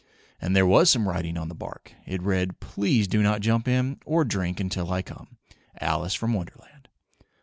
[0.41, 1.93] And there was some writing on the bark.
[2.07, 5.37] It read: "Please do not jump in, or drink until I come.
[5.79, 6.89] Alice from Wonderland."